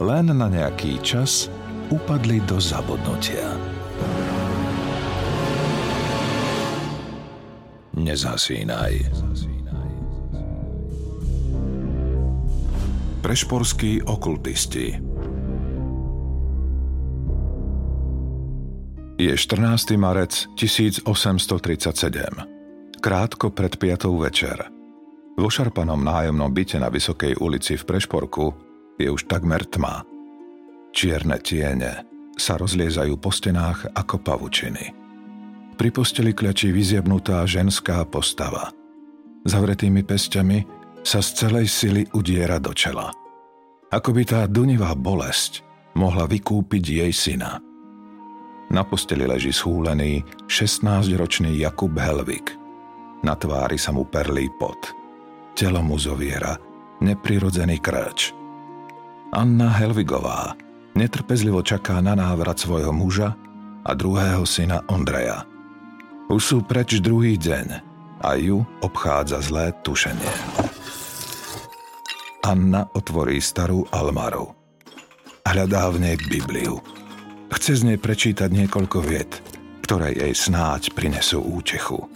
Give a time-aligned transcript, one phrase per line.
[0.00, 1.48] len na nejaký čas
[1.88, 3.56] upadli do zabudnutia.
[7.96, 8.92] Nezasínaj.
[13.24, 15.00] Prešporskí okultisti
[19.16, 19.96] Je 14.
[19.96, 23.00] marec 1837.
[23.00, 24.60] Krátko pred piatou večer.
[25.40, 28.65] Vo šarpanom nájomnom byte na Vysokej ulici v Prešporku
[28.96, 30.04] je už takmer tma.
[30.96, 32.04] Čierne tiene
[32.36, 34.92] sa rozliezajú po stenách ako pavučiny.
[35.76, 38.72] Pri posteli kľačí vyziebnutá ženská postava.
[39.44, 40.64] Zavretými pestiami
[41.04, 43.12] sa z celej sily udiera do čela.
[43.92, 45.62] Ako by tá dunivá bolesť
[45.94, 47.60] mohla vykúpiť jej syna.
[48.66, 52.50] Na posteli leží schúlený 16-ročný Jakub Helvik.
[53.22, 54.90] Na tvári sa mu perlí pot.
[55.54, 56.58] Telo mu zoviera
[57.00, 58.34] neprirodzený krč.
[59.34, 60.54] Anna Helvigová
[60.94, 63.34] netrpezlivo čaká na návrat svojho muža
[63.82, 65.44] a druhého syna Ondreja.
[66.30, 67.66] Už sú preč druhý deň
[68.22, 70.32] a ju obchádza zlé tušenie.
[72.42, 74.54] Anna otvorí starú almaru.
[75.46, 76.78] Hľadá v nej Bibliu.
[77.50, 79.42] Chce z nej prečítať niekoľko viet,
[79.86, 82.06] ktoré jej snáď prinesú útechu.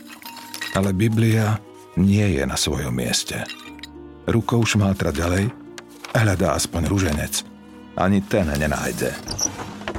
[0.75, 1.59] Ale Biblia
[1.99, 3.43] nie je na svojom mieste.
[4.27, 5.60] Rukou šmátra ďalej
[6.11, 7.35] Hľadá aspoň ruženec.
[7.95, 9.15] Ani ten nenájde.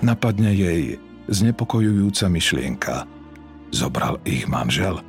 [0.03, 0.97] Napadne jej
[1.31, 2.95] znepokojujúca myšlienka.
[3.71, 4.99] Zobral ich manžel?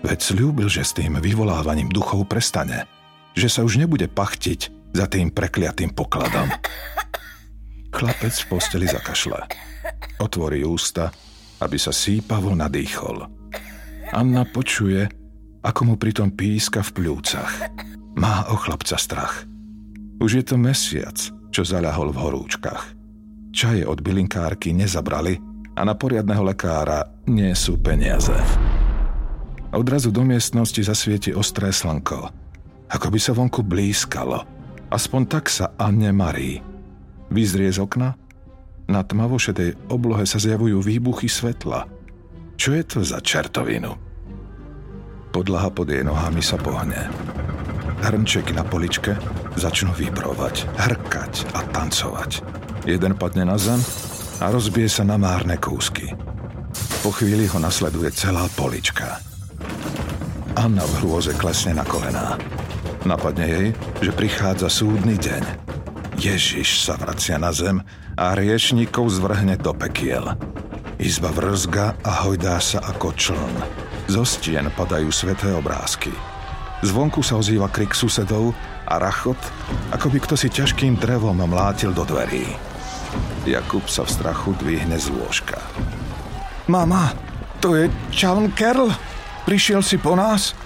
[0.00, 2.88] Veď slúbil, že s tým vyvolávaním duchov prestane.
[3.36, 6.48] Že sa už nebude pachtiť za tým prekliatým pokladom.
[7.92, 9.44] Chlapec v posteli zakašle.
[10.22, 11.12] Otvorí ústa,
[11.60, 13.28] aby sa sípavo nadýchol.
[14.14, 15.04] Anna počuje,
[15.60, 17.52] ako mu pritom píska v pľúcach.
[18.16, 19.49] Má o chlapca strach.
[20.20, 21.16] Už je to mesiac,
[21.48, 22.92] čo zaľahol v horúčkach.
[23.50, 25.40] Čaje od bylinkárky nezabrali
[25.74, 28.36] a na poriadného lekára nie sú peniaze.
[29.72, 32.30] Odrazu do miestnosti zasvieti ostré slnko.
[32.90, 34.44] Ako by sa vonku blízkalo.
[34.90, 36.58] Aspoň tak sa Anne marí.
[37.30, 38.18] Vyzrie z okna?
[38.90, 41.86] Na tmavošedej oblohe sa zjavujú výbuchy svetla.
[42.58, 43.94] Čo je to za čertovinu?
[45.30, 47.06] Podlaha pod jej nohami sa pohne.
[48.00, 49.12] Hrnčeky na poličke
[49.60, 52.40] začnú vibrovať, hrkať a tancovať.
[52.88, 53.76] Jeden padne na zem
[54.40, 56.16] a rozbije sa na márne kúsky.
[57.04, 59.20] Po chvíli ho nasleduje celá polička.
[60.56, 62.40] Anna v hrôze klesne na kolená.
[63.04, 63.68] Napadne jej,
[64.00, 65.44] že prichádza súdny deň.
[66.20, 67.84] Ježiš sa vracia na zem
[68.16, 70.36] a riešnikov zvrhne do pekiel.
[71.00, 73.56] Izba vrzga a hojdá sa ako čln.
[74.08, 76.12] Zo stien padajú sveté obrázky–
[76.80, 78.56] Zvonku sa ozýva krik susedov
[78.88, 79.36] a rachot,
[79.92, 82.48] ako by kto si ťažkým drevom mlátil do dverí.
[83.44, 85.60] Jakub sa v strachu dvihne z lôžka.
[86.72, 87.12] Mama,
[87.60, 88.88] to je Čaln Kerl?
[89.44, 90.56] Prišiel si po nás?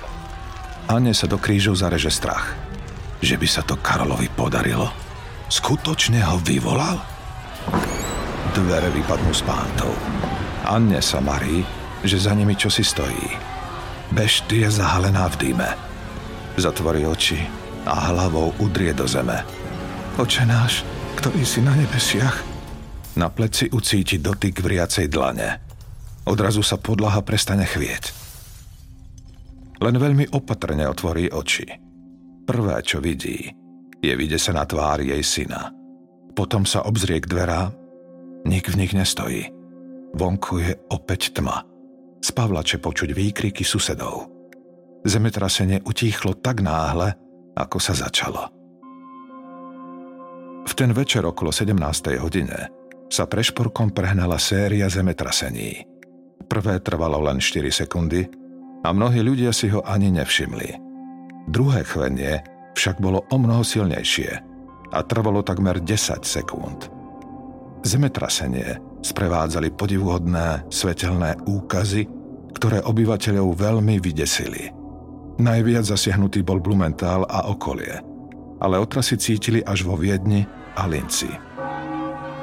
[0.87, 2.55] Ane sa do krížov zareže strach.
[3.25, 4.93] Že by sa to Karolovi podarilo.
[5.49, 7.01] Skutočne ho vyvolal?
[8.55, 9.91] Dvere vypadnú s pántou.
[10.69, 11.65] Anne sa marí,
[12.05, 13.29] že za nimi čosi stojí.
[14.13, 15.94] Bešty je zahalená v dýme.
[16.55, 17.39] Zatvorí oči
[17.83, 19.43] a hlavou udrie do zeme.
[20.15, 20.87] Oče náš,
[21.19, 22.47] ktorý si na nebesiach.
[23.19, 25.49] Na pleci ucíti dotyk vriacej dlane.
[26.31, 28.05] Odrazu sa podlaha prestane chvieť.
[29.83, 31.67] Len veľmi opatrne otvorí oči.
[32.47, 33.51] Prvé, čo vidí,
[33.99, 35.75] je vydesená tvár jej syna.
[36.35, 37.75] Potom sa obzrie k dverám.
[38.47, 39.51] Nik v nich nestojí.
[40.15, 41.67] Vonku je opäť tma.
[42.23, 44.34] Z pavlače počuť výkriky susedov.
[45.05, 47.13] Zemetrasenie utíchlo tak náhle,
[47.53, 48.49] ako sa začalo.
[50.65, 51.77] V ten večer okolo 17.
[52.25, 52.73] hodine
[53.13, 55.85] sa prešporkom prehnala séria zemetrasení.
[56.49, 58.25] Prvé trvalo len 4 sekundy
[58.81, 60.73] a mnohí ľudia si ho ani nevšimli.
[61.53, 62.41] Druhé chvenie
[62.73, 64.33] však bolo o mnoho silnejšie
[64.89, 66.89] a trvalo takmer 10 sekúnd.
[67.85, 72.09] Zemetrasenie sprevádzali podivuhodné svetelné úkazy,
[72.57, 74.73] ktoré obyvateľov veľmi vydesili–
[75.35, 77.99] Najviac zasiahnutý bol Blumentál a okolie,
[78.63, 80.47] ale otrasy cítili až vo Viedni
[80.79, 81.27] a Linci.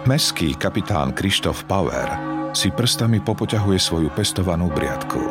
[0.04, 2.12] Meský kapitán Krištof Power
[2.52, 5.24] si prstami popoťahuje svoju pestovanú briadku.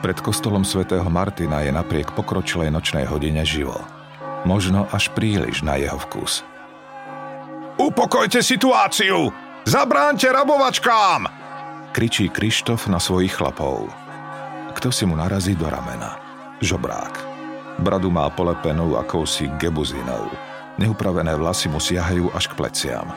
[0.00, 3.76] Pred kostolom svätého Martina je napriek pokročilej nočnej hodine živo.
[4.48, 6.40] Možno až príliš na jeho vkus.
[7.76, 9.28] Upokojte situáciu!
[9.68, 11.28] Zabránte rabovačkám!
[11.92, 13.92] Kričí Krištof na svojich chlapov.
[14.80, 16.19] Kto si mu narazí do ramena?
[16.60, 17.14] Žobrák.
[17.80, 20.28] Bradu má polepenú akousi gebuzinou.
[20.76, 23.08] Neupravené vlasy mu siahajú až k pleciam.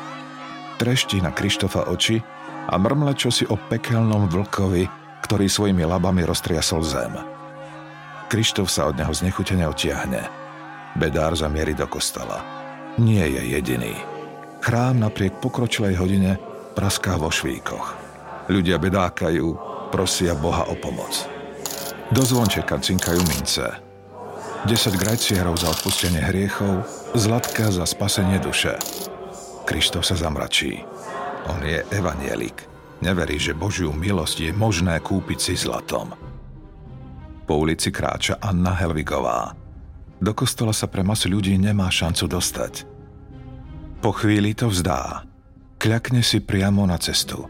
[0.79, 2.23] Treští na Krištofa oči
[2.67, 4.87] a mrmle čosi o pekelnom vlkovi,
[5.27, 7.13] ktorý svojimi labami roztriasol zem.
[8.31, 10.23] Krištof sa od neho znechutene otiahne.
[10.95, 12.39] Bedár zamierí do kostola.
[12.95, 13.93] Nie je jediný.
[14.63, 16.39] Chrám napriek pokročilej hodine
[16.71, 17.99] praská vo švíkoch.
[18.47, 19.47] Ľudia bedákajú,
[19.91, 21.32] prosia Boha o pomoc.
[22.11, 23.63] Do zvončeka cinkajú mince.
[24.67, 26.83] 10 grajcierov za odpustenie hriechov,
[27.15, 28.75] zlatka za spasenie duše.
[29.63, 30.83] Krištof sa zamračí.
[31.51, 32.63] On je evanielik.
[33.03, 36.15] Neverí, že Božiu milosť je možné kúpiť si zlatom.
[37.43, 39.51] Po ulici kráča Anna Helvigová.
[40.23, 42.73] Do kostola sa pre masu ľudí nemá šancu dostať.
[43.99, 45.27] Po chvíli to vzdá.
[45.75, 47.43] Kľakne si priamo na cestu.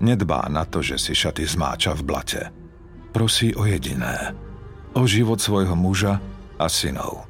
[0.00, 2.42] Nedbá na to, že si šaty zmáča v blate.
[3.16, 4.36] Prosí o jediné.
[4.92, 6.20] O život svojho muža
[6.60, 7.24] a synov.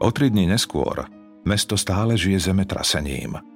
[0.00, 1.04] O tri dní neskôr
[1.44, 3.36] mesto stále žije zemetrasením–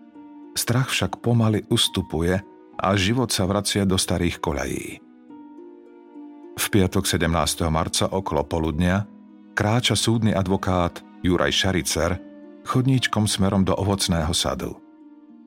[0.52, 2.36] Strach však pomaly ustupuje
[2.76, 4.88] a život sa vracia do starých koľají.
[6.52, 7.64] V piatok 17.
[7.72, 9.08] marca okolo poludnia
[9.56, 12.20] kráča súdny advokát Juraj Šaricer
[12.68, 14.76] chodníčkom smerom do ovocného sadu.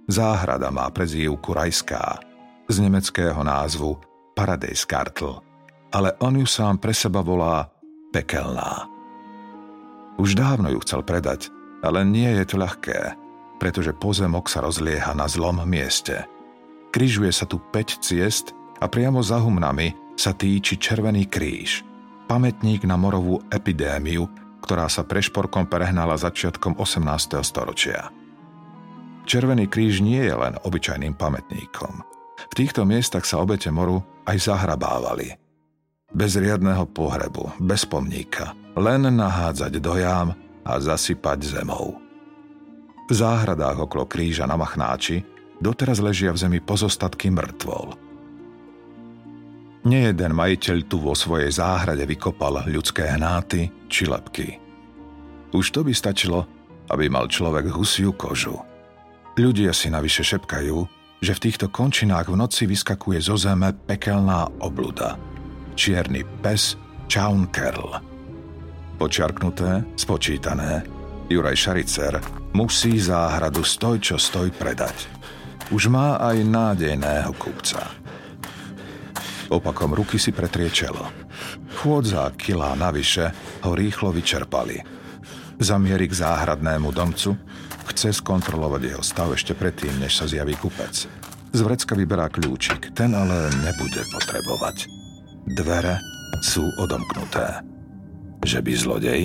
[0.10, 2.20] Záhrada má prezývku Rajská,
[2.66, 4.02] z nemeckého názvu
[4.36, 5.40] Paradejskartl,
[5.96, 7.72] ale on ju sám pre seba volá
[8.12, 8.92] Pekelná.
[10.20, 11.48] Už dávno ju chcel predať,
[11.80, 13.00] ale nie je to ľahké–
[13.58, 16.28] pretože pozemok sa rozlieha na zlom mieste.
[16.92, 21.84] Kryžuje sa tu 5 ciest a priamo za humnami sa týči Červený kríž,
[22.32, 24.28] pamätník na morovú epidémiu,
[24.64, 27.42] ktorá sa prešporkom prehnala začiatkom 18.
[27.44, 28.12] storočia.
[29.26, 32.06] Červený kríž nie je len obyčajným pamätníkom.
[32.46, 35.38] V týchto miestach sa obete moru aj zahrabávali.
[36.16, 40.34] Bez riadného pohrebu, bez pomníka, len nahádzať do jám
[40.66, 41.98] a zasypať zemou.
[43.06, 45.22] V záhradách okolo kríža na Machnáči
[45.62, 47.94] doteraz ležia v zemi pozostatky mŕtvol.
[49.86, 54.58] Nejeden majiteľ tu vo svojej záhrade vykopal ľudské hnáty či lepky.
[55.54, 56.50] Už to by stačilo,
[56.90, 58.58] aby mal človek husiu kožu.
[59.38, 65.18] Ľudia si navyše šepkajú, že v týchto končinách v noci vyskakuje zo zeme pekelná obluda.
[65.74, 66.78] Čierny pes
[67.10, 67.98] Čaun Kerl.
[69.02, 70.86] Počiarknuté, spočítané,
[71.26, 72.22] Juraj Šaricer
[72.54, 75.10] musí záhradu stoj čo stoj predať.
[75.74, 77.90] Už má aj nádejného kupca.
[79.50, 81.10] Opakom ruky si pretrie čelo.
[81.82, 83.34] Chôdza kilá navyše
[83.66, 84.78] ho rýchlo vyčerpali.
[85.58, 87.34] Zamieri k záhradnému domcu,
[87.92, 91.06] chce skontrolovať jeho stav ešte predtým, než sa zjaví kupec.
[91.56, 94.90] Z vrecka vyberá kľúčik, ten ale nebude potrebovať.
[95.56, 96.02] Dvere
[96.44, 97.64] sú odomknuté.
[98.44, 99.22] Že by zlodej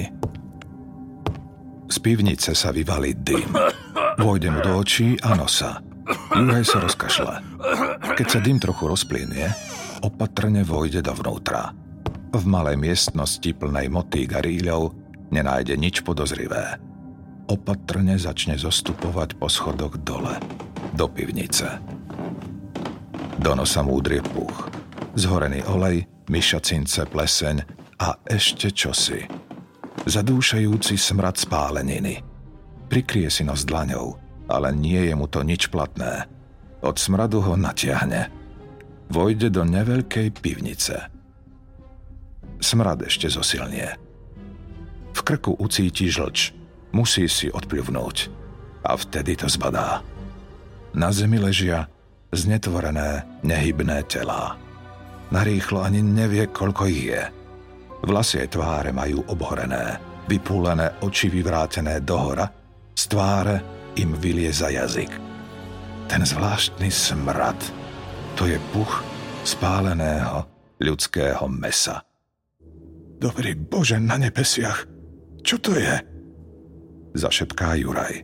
[1.90, 3.50] z pivnice sa vyvalí dym.
[4.22, 5.82] Vojde mu do očí a nosa.
[6.30, 7.35] Juraj sa rozkašle.
[8.14, 9.50] Keď sa dym trochu rozplynie,
[10.06, 11.75] opatrne vojde dovnútra.
[12.30, 14.94] V malej miestnosti plnej motík a rýľov
[15.35, 16.78] nenájde nič podozrivé.
[17.50, 20.38] Opatrne začne zostupovať po schodoch dole,
[20.95, 21.83] do pivnice.
[23.42, 24.71] Do nosa mu puch.
[25.19, 27.57] Zhorený olej, myšacince, pleseň
[27.99, 29.50] a ešte čosi
[30.09, 32.25] zadúšajúci smrad spáleniny.
[32.88, 34.16] Prikrie si nos dlaňou,
[34.49, 36.26] ale nie je mu to nič platné.
[36.80, 38.33] Od smradu ho natiahne.
[39.11, 40.97] Vojde do neveľkej pivnice.
[42.61, 43.95] Smrad ešte zosilnie.
[45.11, 46.60] V krku ucíti žlč.
[46.90, 48.16] Musí si odpľuvnúť.
[48.87, 50.02] A vtedy to zbadá.
[50.97, 51.87] Na zemi ležia
[52.35, 54.59] znetvorené, nehybné telá.
[55.30, 57.23] Narýchlo ani nevie, koľko ich je–
[58.00, 62.49] Vlasy aj tváre majú obhorené, vypúlené oči vyvrátené dohora,
[62.97, 63.56] z tváre
[64.00, 65.12] im vylieza jazyk.
[66.09, 67.61] Ten zvláštny smrad,
[68.40, 69.04] to je puch
[69.44, 70.49] spáleného
[70.80, 72.00] ľudského mesa.
[73.20, 74.88] Dobrý Bože na nebesiach,
[75.44, 75.92] čo to je?
[77.17, 78.23] Zašepká Juraj.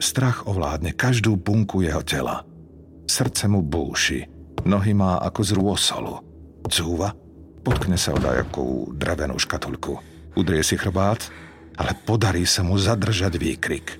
[0.00, 2.44] Strach ovládne každú bunku jeho tela.
[3.08, 4.26] Srdce mu búši,
[4.66, 6.14] nohy má ako z rôsolu.
[6.68, 7.12] Cúva
[7.64, 9.96] Potkne sa o dajakú drevenú škatulku.
[10.36, 11.32] Udrie si chrbát,
[11.80, 13.96] ale podarí sa mu zadržať výkrik.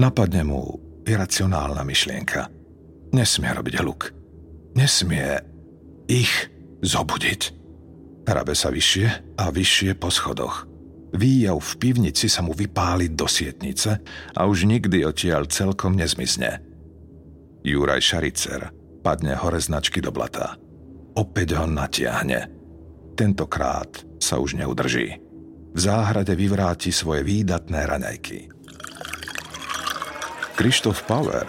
[0.00, 2.48] Napadne mu iracionálna myšlienka.
[3.12, 4.08] Nesmie robiť hluk.
[4.72, 5.36] Nesmie
[6.08, 6.48] ich
[6.80, 7.52] zobudiť.
[8.24, 10.64] Hrabe sa vyššie a vyššie po schodoch.
[11.14, 14.02] Výjav v pivnici sa mu vypáli do sietnice
[14.34, 16.58] a už nikdy odtiaľ celkom nezmizne.
[17.62, 18.70] Juraj Šaricer
[19.06, 20.58] padne hore značky do blata.
[21.14, 22.50] Opäť ho natiahne.
[23.14, 25.22] Tentokrát sa už neudrží.
[25.72, 28.38] V záhrade vyvráti svoje výdatné raňajky.
[30.56, 31.46] Krištof Power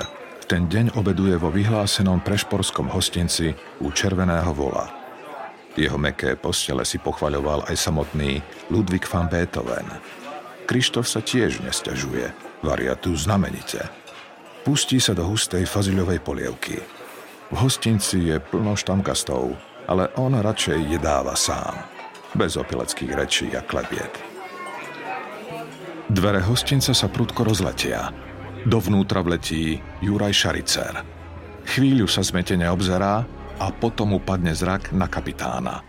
[0.47, 3.51] ten deň obeduje vo vyhlásenom prešporskom hostinci
[3.83, 5.06] u Červeného vola.
[5.77, 8.41] Jeho meké postele si pochvaľoval aj samotný
[8.73, 9.85] Ludwig van Beethoven.
[10.65, 12.33] Krištof sa tiež nestiažuje,
[12.65, 13.85] varia tu znamenite.
[14.65, 16.81] Pustí sa do hustej faziľovej polievky.
[17.47, 19.55] V hostinci je plno štamkastov,
[19.87, 21.77] ale on radšej jedáva sám,
[22.35, 24.11] bez opileckých rečí a klebiet.
[26.11, 28.09] Dvere hostinca sa prudko rozletia–
[28.67, 30.99] Dovnútra vletí Juraj Šaricer.
[31.71, 33.23] Chvíľu sa zmetene obzerá
[33.57, 35.81] a potom mu padne zrak na kapitána.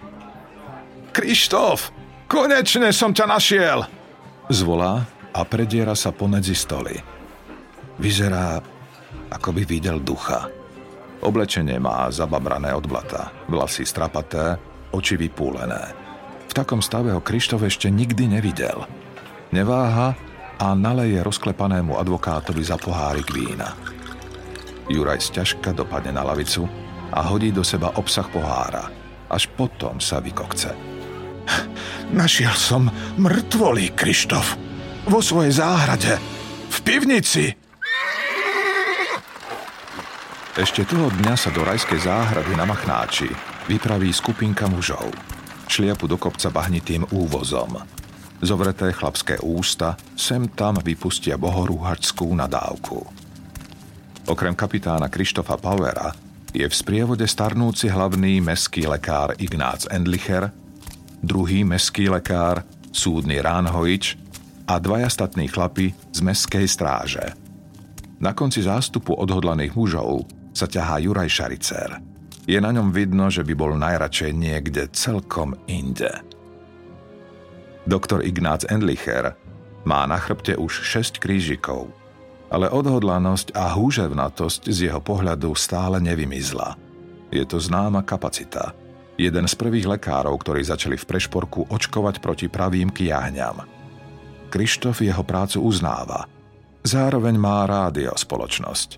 [1.13, 1.93] Krištof,
[2.29, 3.79] konečne som ťa našiel!
[4.49, 6.97] Zvolá a prediera sa pomedzi stoly.
[8.01, 8.63] Vyzerá,
[9.29, 10.49] ako by videl ducha.
[11.19, 14.57] Oblečenie má zababrané od blata, vlasy strapaté,
[14.95, 15.93] oči vypúlené.
[16.49, 18.87] V takom stave ho Krištof ešte nikdy nevidel.
[19.53, 20.17] Neváha
[20.59, 23.77] a naleje rozklepanému advokátovi za pohárik vína.
[24.89, 26.65] Juraj sťažka dopadne na lavicu
[27.12, 28.88] a hodí do seba obsah pohára.
[29.29, 30.73] Až potom sa vykokce.
[32.12, 32.88] Našiel som
[33.21, 34.57] mŕtvolý Krištof.
[35.09, 36.17] Vo svojej záhrade.
[36.69, 37.53] V pivnici.
[40.59, 43.31] Ešte toho dňa sa do rajskej záhrady na Machnáči
[43.71, 45.07] vypraví skupinka mužov.
[45.69, 47.79] Šliapu do kopca bahnitým úvozom.
[48.41, 53.05] Zovreté chlapské ústa sem tam vypustia bohorúhačskú nadávku.
[54.29, 56.28] Okrem kapitána Krištofa Powera
[56.59, 60.50] je v sprievode starnúci hlavný meský lekár Ignác Endlicher,
[61.23, 64.19] druhý meský lekár súdny Ránhojič
[64.67, 67.31] a dvaja statní chlapi z meskej stráže.
[68.19, 72.03] Na konci zástupu odhodlaných mužov sa ťahá Juraj Šaricer.
[72.50, 76.11] Je na ňom vidno, že by bol najradšej niekde celkom inde.
[77.87, 79.38] Doktor Ignác Endlicher
[79.87, 81.95] má na chrbte už 6 krížikov,
[82.49, 86.76] ale odhodlanosť a húževnatosť z jeho pohľadu stále nevymizla.
[87.28, 88.73] Je to známa kapacita.
[89.19, 93.67] Jeden z prvých lekárov, ktorí začali v prešporku očkovať proti pravým kiahňam.
[94.49, 96.25] Krištof jeho prácu uznáva.
[96.87, 98.97] Zároveň má rádio spoločnosť.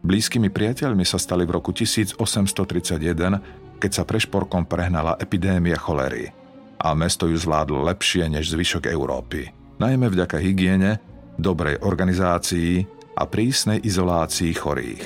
[0.00, 6.32] Blízkymi priateľmi sa stali v roku 1831, keď sa prešporkom prehnala epidémia cholery–
[6.78, 9.50] a mesto ju zvládlo lepšie než zvyšok Európy.
[9.82, 11.02] Najmä vďaka hygiene,
[11.38, 12.82] dobrej organizácii
[13.14, 15.04] a prísnej izolácii chorých.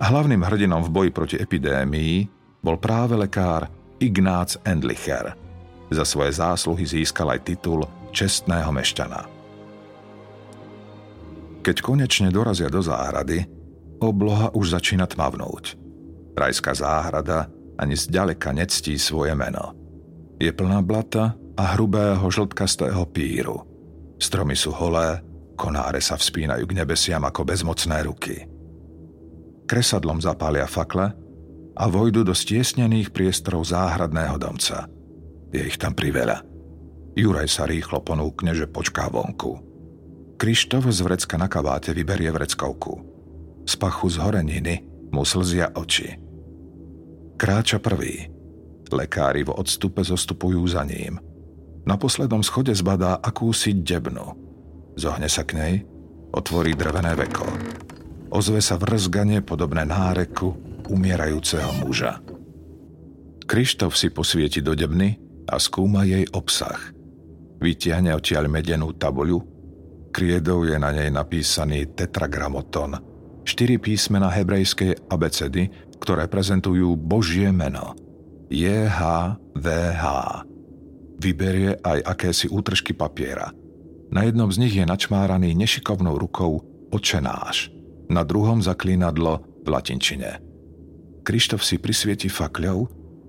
[0.00, 2.24] Hlavným hrdinom v boji proti epidémii
[2.64, 3.68] bol práve lekár
[4.00, 5.36] Ignác Endlicher.
[5.92, 9.20] Za svoje zásluhy získal aj titul čestného mešťana.
[11.60, 13.44] Keď konečne dorazia do záhrady,
[14.00, 15.76] obloha už začína tmavnúť.
[16.38, 19.74] Rajská záhrada ani zďaleka nectí svoje meno–
[20.38, 23.66] je plná blata a hrubého žltkastého píru.
[24.18, 25.22] Stromy sú holé,
[25.54, 28.46] konáre sa vzpínajú k nebesiam ako bezmocné ruky.
[29.66, 31.14] Kresadlom zapália fakle
[31.78, 34.90] a vojdu do stiesnených priestorov záhradného domca.
[35.54, 36.42] Je ich tam priveľa.
[37.14, 39.62] Juraj sa rýchlo ponúkne, že počká vonku.
[40.38, 42.94] Krištof z vrecka na kabáte vyberie vreckovku.
[43.66, 44.74] Z pachu z horeniny
[45.10, 46.14] mu slzia oči.
[47.38, 48.26] Kráča prvý–
[48.92, 51.20] Lekári v odstupe zostupujú za ním.
[51.88, 54.36] Na poslednom schode zbadá akúsi debnu.
[55.00, 55.74] Zohne sa k nej,
[56.36, 57.48] otvorí drevené veko.
[58.28, 60.52] Ozve sa vrzganie podobné náreku
[60.84, 62.20] umierajúceho muža.
[63.48, 65.16] Krištof si posvieti do debny
[65.48, 66.92] a skúma jej obsah.
[67.56, 69.40] Vytiahne odtiaľ medenú tabuľu,
[70.12, 73.00] kriedou je na nej napísaný tetragramoton,
[73.48, 77.96] štyri písmena hebrejskej abecedy, ktoré prezentujú Božie meno–
[78.52, 80.04] JHVH.
[81.18, 83.50] Vyberie aj akési útržky papiera.
[84.08, 87.68] Na jednom z nich je načmáraný nešikovnou rukou očenáš,
[88.08, 90.40] na druhom zaklínadlo v latinčine.
[91.26, 92.78] Krištof si prisvieti fakľou,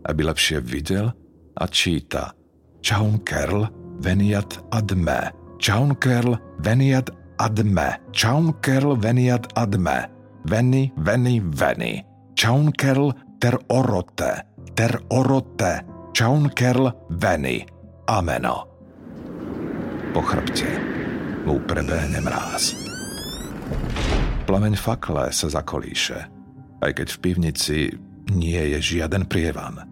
[0.08, 1.12] aby lepšie videl
[1.60, 2.32] a číta
[2.80, 3.68] Čaun kerl
[4.00, 5.36] veniat ad me.
[5.60, 8.00] Čaun kerl veniat ad me.
[8.16, 10.08] Čaun kerl veniat ad me.
[10.48, 12.00] Veni, veni, veni.
[12.40, 13.12] Čaun kerl
[13.44, 14.48] ter orote
[14.80, 15.84] ter orote,
[16.16, 16.88] čaunkerl
[17.20, 17.68] veni,
[18.10, 18.66] ameno.
[20.10, 20.66] Po chrbte
[21.46, 22.74] mu prebehne mráz.
[24.50, 26.26] Plameň fakle sa zakolíše,
[26.82, 27.78] aj keď v pivnici
[28.34, 29.86] nie je žiaden prievan.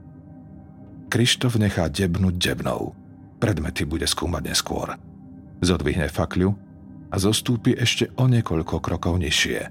[1.13, 2.97] Krištof nechá debnúť debnou.
[3.37, 4.97] Predmety bude skúmať neskôr.
[5.61, 6.57] Zodvihne fakľu
[7.13, 9.61] a zostúpi ešte o niekoľko krokov nižšie.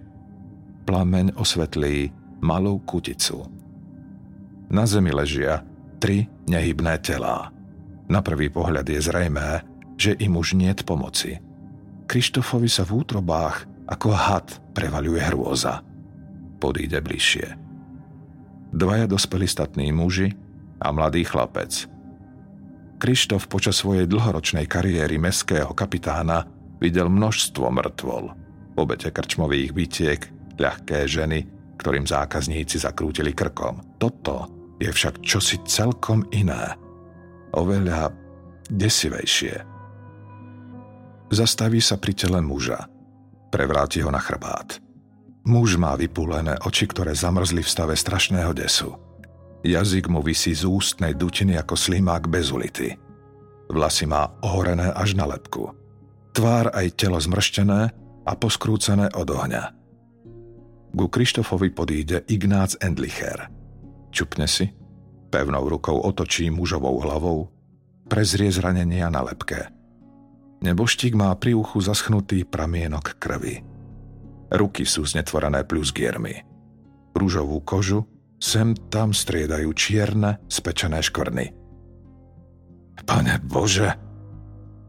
[0.87, 2.15] Plameň osvetlí
[2.47, 3.43] malú kuticu.
[4.71, 5.67] Na zemi ležia
[5.99, 7.56] tri nehybné telá.
[8.07, 9.67] Na prvý pohľad je zrejmé,
[9.99, 11.41] že im už niet pomoci.
[12.07, 15.83] Krištofovi sa v útrobách ako had prevaľuje hrôza.
[16.63, 17.59] Podíde bližšie.
[18.71, 20.35] Dvaja dospelí statní muži
[20.83, 21.87] a mladý chlapec.
[22.97, 26.49] Krištof počas svojej dlhoročnej kariéry meského kapitána
[26.81, 28.25] videl množstvo mŕtvol,
[28.77, 30.21] obete krčmových bytiek,
[30.57, 31.45] ľahké ženy,
[31.77, 34.01] ktorým zákazníci zakrútili krkom.
[34.01, 34.49] Toto
[34.81, 36.86] je však čosi celkom iné.
[37.55, 38.11] Oveľa
[38.71, 39.55] desivejšie.
[41.31, 42.87] Zastaví sa pri tele muža.
[43.51, 44.79] Prevráti ho na chrbát.
[45.47, 48.99] Muž má vypúlené oči, ktoré zamrzli v stave strašného desu.
[49.63, 52.95] Jazyk mu vysí z ústnej dutiny ako slimák bez ulity.
[53.71, 55.75] Vlasy má ohorené až na lepku.
[56.35, 57.91] Tvár aj telo zmrštené
[58.27, 59.65] a poskrúcené od ohňa.
[60.97, 63.51] Ku Krištofovi podíde Ignác Endlicher.
[64.15, 64.71] Čupne si,
[65.37, 67.53] pevnou rukou otočí mužovou hlavou,
[68.09, 69.69] prezrie zranenia na lepke.
[70.65, 73.61] Neboštík má pri uchu zaschnutý pramienok krvi.
[74.49, 76.41] Ruky sú znetvorené plusgiermi.
[77.13, 81.57] Rúžovú kožu Sem tam striedajú čierne, spečené škvrny.
[83.01, 83.97] Pane Bože,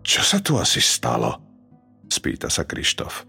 [0.04, 1.32] čo sa tu asi stalo?
[2.12, 3.24] Spýta sa Krištof.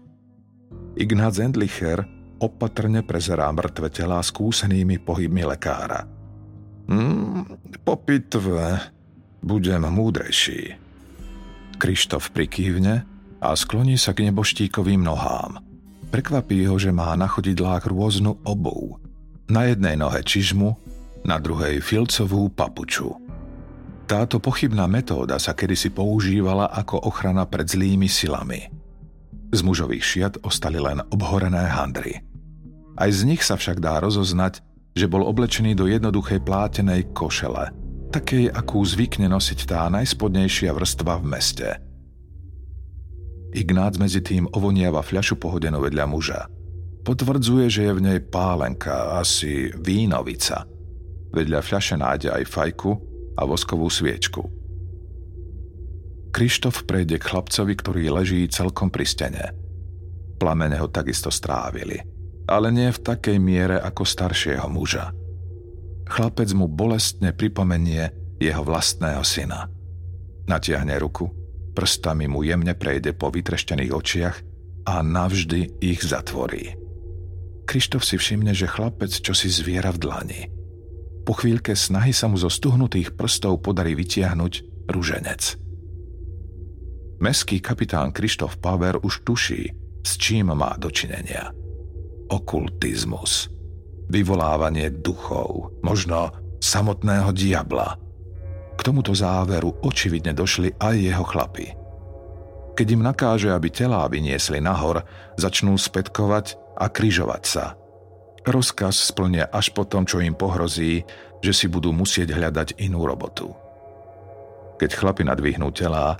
[0.99, 2.03] Ignác Endlicher
[2.43, 6.18] opatrne prezerá mŕtve telá skúsenými pohybmi lekára.
[6.89, 7.45] Mm,
[7.85, 8.81] po pitve
[9.45, 10.73] budem múdrejší.
[11.77, 13.05] Krištof prikývne
[13.39, 15.61] a skloní sa k neboštíkovým nohám.
[16.09, 18.97] Prekvapí ho, že má na chodidlách rôznu obu
[19.49, 20.77] na jednej nohe čižmu,
[21.25, 23.17] na druhej filcovú papuču.
[24.05, 28.69] Táto pochybná metóda sa kedysi používala ako ochrana pred zlými silami.
[29.49, 32.21] Z mužových šiat ostali len obhorené handry.
[32.97, 34.61] Aj z nich sa však dá rozoznať,
[34.99, 37.71] že bol oblečený do jednoduchej plátenej košele,
[38.11, 41.69] takej, akú zvykne nosiť tá najspodnejšia vrstva v meste.
[43.55, 46.41] Ignác medzi tým ovoniava fľašu pohodenú vedľa muža–
[47.09, 50.67] Potvrdzuje, že je v nej pálenka, asi vínovica.
[51.31, 52.91] Vedľa fľaše nájde aj fajku
[53.39, 54.45] a voskovú sviečku.
[56.29, 59.45] Krištof prejde k chlapcovi, ktorý leží celkom pri stene.
[60.37, 61.97] Plamene ho takisto strávili,
[62.49, 65.13] ale nie v takej miere ako staršieho muža.
[66.09, 68.09] Chlapec mu bolestne pripomenie
[68.41, 69.69] jeho vlastného syna.
[70.49, 71.29] Natiahne ruku,
[71.77, 74.35] prstami mu jemne prejde po vytreštených očiach
[74.89, 76.73] a navždy ich zatvorí.
[77.69, 80.41] Krištof si všimne, že chlapec čo si zviera v dlani.
[81.29, 84.53] Po chvíľke snahy sa mu zo stuhnutých prstov podarí vytiahnuť
[84.89, 85.41] ruženec.
[87.21, 89.69] Meský kapitán Krištof Paver už tuší,
[90.01, 91.53] s čím má dočinenia.
[92.29, 93.49] Okultizmus.
[94.09, 96.29] Vyvolávanie duchov, možno
[96.61, 97.97] samotného diabla.
[98.77, 101.67] K tomuto záveru očividne došli aj jeho chlapi.
[102.77, 105.03] Keď im nakáže, aby telá vyniesli nahor,
[105.35, 107.75] začnú spätkovať a kryžovať sa.
[108.45, 111.03] Rozkaz splnia až po tom, čo im pohrozí,
[111.43, 113.51] že si budú musieť hľadať inú robotu.
[114.79, 116.15] Keď chlapi nadvihnú telá,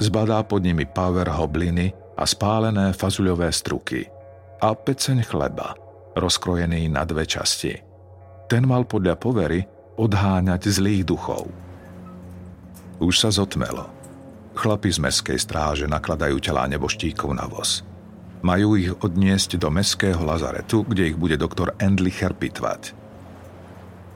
[0.00, 4.21] zbadá pod nimi power hobliny a spálené fazuľové struky
[4.62, 5.74] a peceň chleba,
[6.14, 7.74] rozkrojený na dve časti.
[8.46, 9.66] Ten mal podľa povery
[9.98, 11.50] odháňať zlých duchov.
[13.02, 13.90] Už sa zotmelo.
[14.54, 17.82] Chlapi z meskej stráže nakladajú telá neboštíkov na voz–
[18.42, 22.92] majú ich odniesť do meského lazaretu, kde ich bude doktor Endlicher pitvať.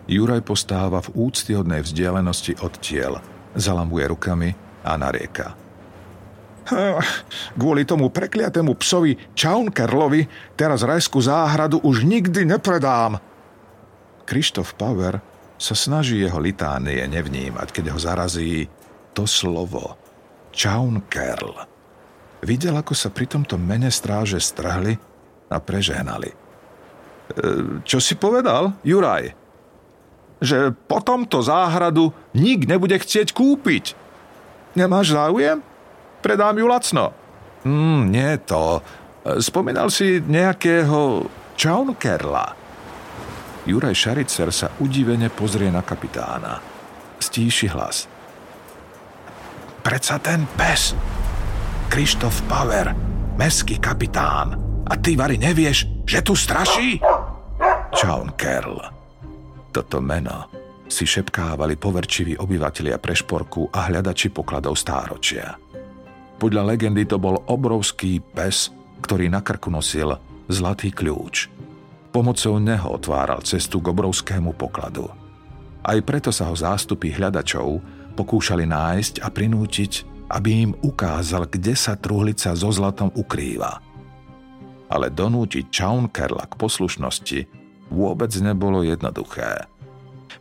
[0.06, 3.18] Juraj postáva v úctyhodnej vzdialenosti od tiel,
[3.59, 4.50] zalamuje rukami
[4.87, 5.65] a narieka.
[7.61, 13.22] Kvôli tomu prekliatému psovi Čaunkerlovi teraz rajskú záhradu už nikdy nepredám.
[14.26, 15.22] Krištof Power
[15.57, 18.66] sa snaží jeho litánie nevnímať, keď ho zarazí
[19.16, 19.96] to slovo
[20.52, 21.64] Čaunkerl.
[22.44, 24.98] Videl, ako sa pri tomto mene stráže strhli
[25.48, 26.31] a prežehnali.
[26.31, 26.37] E,
[27.87, 29.33] čo si povedal, Juraj?
[30.42, 33.96] Že po tomto záhradu nik nebude chcieť kúpiť.
[34.76, 35.64] Nemáš záujem?
[36.27, 37.05] Predám ju lacno.
[37.62, 38.83] Mm, nie to.
[39.39, 41.23] Spomínal si nejakého
[41.55, 42.47] Čaunkerla.
[43.62, 46.59] Juraj Šaricer sa udivene pozrie na kapitána.
[47.23, 48.11] Stíši hlas.
[49.87, 50.99] Preca ten pes,
[51.87, 52.91] Krištof Power,
[53.39, 54.59] meský kapitán.
[54.83, 56.99] A ty, Vary, nevieš, že tu straší?
[57.95, 58.83] Čaun Kerl.
[59.71, 60.51] Toto meno
[60.91, 65.65] si šepkávali poverčiví obyvatelia Prešporku a hľadači pokladov stáročia.
[66.37, 68.68] Podľa legendy to bol obrovský pes,
[69.01, 70.20] ktorý na krku nosil
[70.53, 71.49] zlatý kľúč.
[72.12, 75.09] Pomocou neho otváral cestu k obrovskému pokladu.
[75.85, 77.81] Aj preto sa ho zástupy hľadačov
[78.16, 79.92] pokúšali nájsť a prinútiť,
[80.33, 83.79] aby im ukázal, kde sa truhlica so zlatom ukrýva.
[84.88, 87.40] Ale donútiť Chaunkerla k poslušnosti
[87.92, 89.70] vôbec nebolo jednoduché.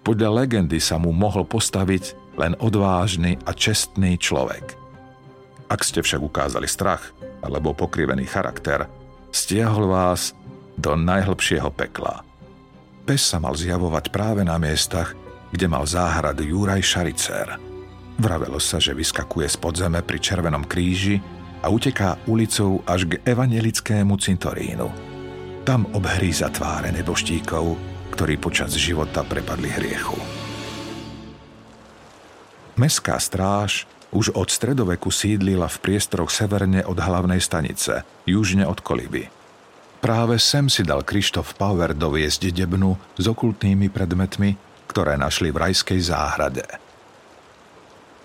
[0.06, 4.85] Podľa legendy sa mu mohol postaviť len odvážny a čestný človek.
[5.66, 8.86] Ak ste však ukázali strach alebo pokrivený charakter,
[9.34, 10.38] stiahol vás
[10.78, 12.22] do najhlbšieho pekla.
[13.06, 15.14] Pes sa mal zjavovať práve na miestach,
[15.54, 17.48] kde mal záhrad Juraj Šaricer.
[18.18, 21.22] Vravelo sa, že vyskakuje z podzeme pri Červenom kríži
[21.62, 24.88] a uteká ulicou až k evangelickému cintorínu.
[25.66, 30.16] Tam obhríza tváre neboštíkov ktorí počas života prepadli hriechu.
[32.80, 39.30] Mestská stráž už od stredoveku sídlila v priestoroch severne od hlavnej stanice, južne od Koliby.
[40.04, 44.54] Práve sem si dal Krištof Power doviesť debnu s okultnými predmetmi,
[44.86, 46.66] ktoré našli v rajskej záhrade.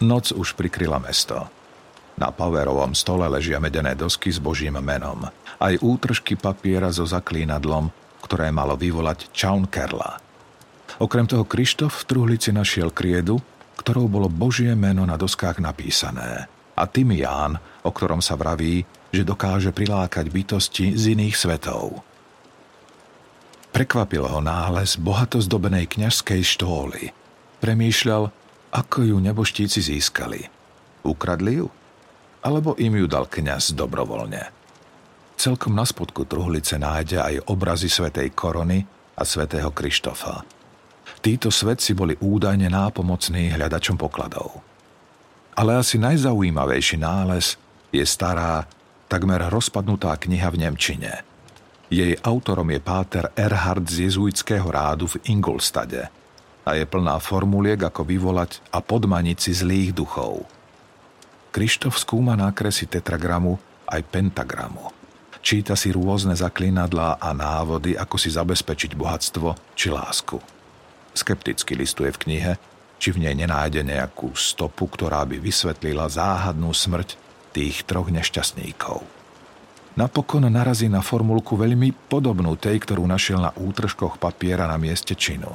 [0.04, 1.48] Noc už prikryla mesto.
[2.20, 5.24] Na Powerovom stole ležia medené dosky s božím menom,
[5.56, 7.88] aj útržky papiera so zaklínadlom,
[8.20, 10.20] ktoré malo vyvolať Čaun Kerla.
[11.00, 13.40] Okrem toho Krištof v truhlici našiel kriedu,
[13.80, 16.44] ktorou bolo Božie meno na doskách napísané
[16.76, 22.04] a Timián, o ktorom sa vraví, že dokáže prilákať bytosti z iných svetov.
[23.72, 27.02] Prekvapil ho nález bohato zdobenej kňažskej štóly.
[27.64, 28.28] Premýšľal,
[28.70, 30.44] ako ju neboštíci získali.
[31.06, 31.66] Ukradli ju?
[32.40, 34.42] Alebo im ju dal kňaz dobrovoľne?
[35.40, 38.84] Celkom na spodku truhlice nájde aj obrazy svätej Korony
[39.16, 40.59] a svätého Krištofa.
[41.20, 44.64] Títo svetci boli údajne nápomocní hľadačom pokladov.
[45.52, 47.60] Ale asi najzaujímavejší nález
[47.92, 48.64] je stará,
[49.04, 51.12] takmer rozpadnutá kniha v Nemčine.
[51.92, 56.08] Jej autorom je páter Erhard z jezuitského rádu v Ingolstade
[56.64, 60.48] a je plná formuliek, ako vyvolať a podmaniť si zlých duchov.
[61.50, 63.58] Krištof skúma nákresy tetragramu
[63.90, 64.88] aj pentagramu–
[65.40, 70.59] Číta si rôzne zaklinadlá a návody, ako si zabezpečiť bohatstvo či lásku.
[71.12, 72.52] Skepticky listuje v knihe,
[73.00, 77.16] či v nej nenájde nejakú stopu, ktorá by vysvetlila záhadnú smrť
[77.56, 79.02] tých troch nešťastníkov.
[79.98, 85.50] Napokon narazí na formulku veľmi podobnú tej, ktorú našiel na útržkoch papiera na mieste činu.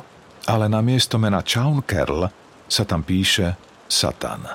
[0.46, 2.28] Ale na miesto mena Chaunkerl
[2.68, 3.56] sa tam píše
[3.88, 4.46] Satan.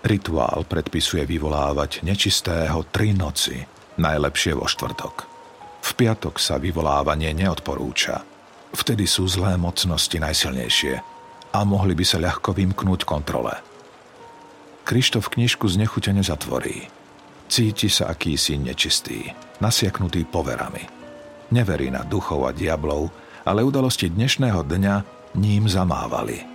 [0.00, 3.60] Rituál predpisuje vyvolávať nečistého tri noci–
[4.00, 5.28] najlepšie vo štvrtok.
[5.80, 8.24] V piatok sa vyvolávanie neodporúča.
[8.70, 10.94] Vtedy sú zlé mocnosti najsilnejšie
[11.50, 13.58] a mohli by sa ľahko vymknúť kontrole.
[14.86, 16.86] Krištof knižku znechutene zatvorí.
[17.50, 20.86] Cíti sa akýsi nečistý, nasiaknutý poverami.
[21.50, 23.10] Neverí na duchov a diablov,
[23.42, 24.94] ale udalosti dnešného dňa
[25.34, 26.46] ním zamávali.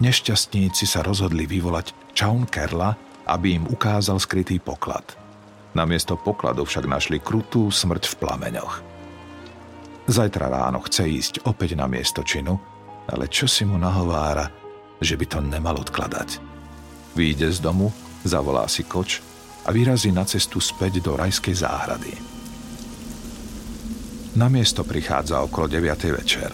[0.00, 2.96] Nešťastníci sa rozhodli vyvolať Čaun Kerla,
[3.28, 5.04] aby im ukázal skrytý poklad–
[5.74, 8.93] Namiesto pokladu však našli krutú smrť v plameňoch.
[10.04, 12.60] Zajtra ráno chce ísť opäť na miesto činu,
[13.08, 14.52] ale čo si mu nahovára,
[15.00, 16.40] že by to nemal odkladať.
[17.16, 17.88] Výjde z domu,
[18.20, 19.24] zavolá si koč
[19.64, 22.12] a vyrazí na cestu späť do rajskej záhrady.
[24.36, 25.88] Na miesto prichádza okolo 9.
[26.10, 26.52] večer.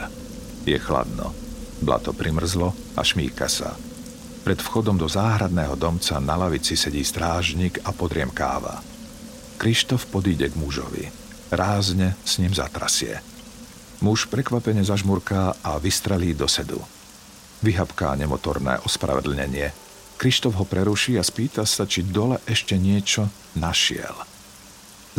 [0.63, 1.33] Je chladno,
[1.83, 3.75] blato primrzlo a šmíka sa.
[4.47, 8.79] Pred vchodom do záhradného domca na lavici sedí strážnik a podriem káva.
[9.59, 11.05] Krištof podíde k mužovi.
[11.51, 13.30] Rázne s ním zatrasie.
[14.01, 16.81] Muž prekvapene zažmurká a vystrelí do sedu.
[17.61, 19.77] Vyhapká nemotorné ospravedlnenie.
[20.17, 23.29] Krištof ho preruší a spýta sa, či dole ešte niečo
[23.61, 24.17] našiel.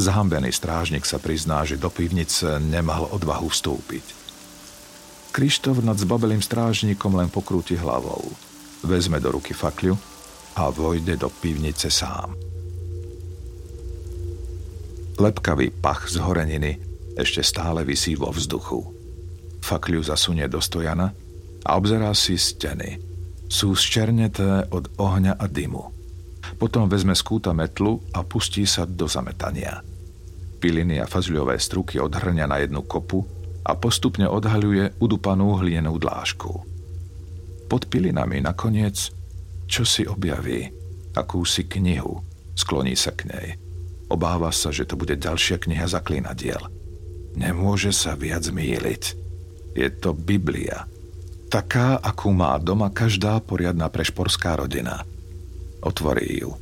[0.02, 4.06] Zahambený strážnik sa prizná, že do pivnice nemal odvahu vstúpiť.
[5.30, 8.34] Krištof nad zbabelým strážnikom len pokrúti hlavou.
[8.82, 9.94] Vezme do ruky fakľu
[10.58, 12.34] a vojde do pivnice sám.
[15.22, 18.82] Lepkavý pach z horeniny ešte stále vysí vo vzduchu.
[19.62, 21.14] Fakľu zasunie do stojana
[21.62, 22.98] a obzerá si steny.
[23.52, 25.84] Sú zčerneté od ohňa a dymu.
[26.58, 29.84] Potom vezme skúta metlu a pustí sa do zametania.
[30.62, 33.26] Piliny a fazľové struky odhrňa na jednu kopu
[33.66, 36.52] a postupne odhaľuje udupanú hlienú dlážku.
[37.70, 39.14] Pod pilinami nakoniec
[39.72, 40.68] čo si objaví,
[41.16, 42.20] akúsi knihu,
[42.60, 43.48] skloní sa k nej–
[44.12, 46.60] Obáva sa, že to bude ďalšia kniha zaklínadiel.
[47.36, 49.04] Nemôže sa viac míliť.
[49.76, 50.84] Je to Biblia.
[51.52, 55.04] Taká, akú má doma každá poriadna prešporská rodina.
[55.84, 56.56] Otvorí ju.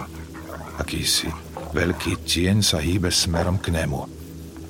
[0.79, 1.27] Akýsi
[1.75, 4.07] veľký tieň sa hýbe smerom k nemu.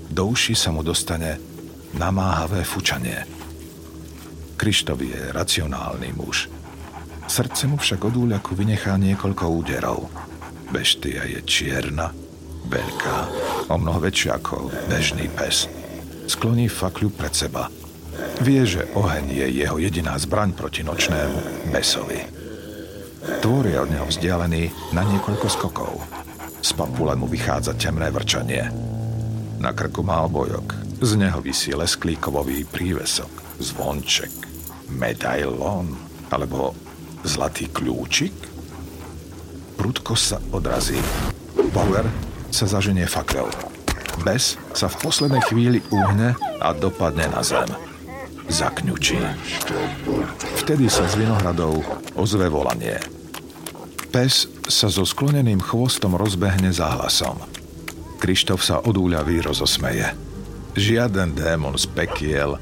[0.08, 1.36] Do uši sa mu dostane
[1.92, 3.20] namáhavé fučanie.
[4.56, 6.48] Krištof je racionálny muž.
[7.28, 10.08] Srdce mu však od úľaku vynechá niekoľko úderov.
[10.72, 12.16] Beštia je čierna,
[12.64, 13.16] veľká,
[13.68, 15.68] o mnoho väčšia ako bežný pes.
[16.32, 17.68] Skloní fakľu pred seba–
[18.38, 22.22] Vie, že oheň je jeho jediná zbraň proti nočnému besovi.
[23.42, 25.92] Tvor je od neho vzdialený na niekoľko skokov.
[26.62, 28.70] Z papule mu vychádza temné vrčanie.
[29.58, 30.74] Na krku má obojok.
[31.02, 34.30] Z neho vysí lesklíkovový prívesok, zvonček,
[34.90, 35.98] medailón
[36.30, 36.74] alebo
[37.26, 38.34] zlatý kľúčik.
[39.78, 40.98] Prudko sa odrazí.
[41.74, 42.06] Power
[42.54, 43.50] sa zaženie fakľou.
[44.22, 47.87] Bes sa v poslednej chvíli uhne a dopadne na zem
[48.48, 49.20] zakňučí.
[50.64, 51.84] Vtedy sa z vinohradov
[52.16, 52.96] ozve volanie.
[54.08, 57.38] Pes sa so skloneným chvostom rozbehne za hlasom.
[58.18, 60.16] Krištof sa odúľaví rozosmeje.
[60.74, 62.56] Žiaden démon z pekiel,